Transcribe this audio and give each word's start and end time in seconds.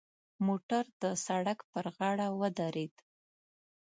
موټر 0.45 0.83
د 1.01 1.03
سړک 1.25 1.59
پر 1.71 1.85
غاړه 1.95 2.27
ودرید. 2.41 2.95